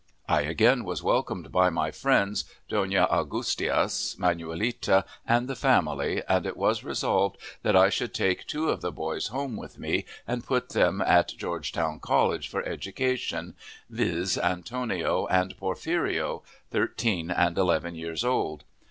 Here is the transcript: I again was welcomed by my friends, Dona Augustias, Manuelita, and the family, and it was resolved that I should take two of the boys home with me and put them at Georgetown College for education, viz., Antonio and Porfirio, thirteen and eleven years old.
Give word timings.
I 0.27 0.41
again 0.41 0.83
was 0.83 1.03
welcomed 1.03 1.51
by 1.51 1.69
my 1.69 1.91
friends, 1.91 2.45
Dona 2.67 3.05
Augustias, 3.11 4.15
Manuelita, 4.17 5.05
and 5.27 5.47
the 5.47 5.55
family, 5.55 6.23
and 6.27 6.47
it 6.47 6.57
was 6.57 6.83
resolved 6.83 7.37
that 7.61 7.75
I 7.75 7.89
should 7.91 8.11
take 8.11 8.47
two 8.47 8.69
of 8.69 8.81
the 8.81 8.91
boys 8.91 9.27
home 9.27 9.55
with 9.57 9.77
me 9.77 10.05
and 10.27 10.43
put 10.43 10.69
them 10.69 11.01
at 11.01 11.27
Georgetown 11.37 11.99
College 11.99 12.47
for 12.47 12.63
education, 12.63 13.53
viz., 13.91 14.39
Antonio 14.39 15.27
and 15.27 15.55
Porfirio, 15.55 16.41
thirteen 16.71 17.29
and 17.29 17.55
eleven 17.55 17.93
years 17.93 18.25
old. 18.25 18.63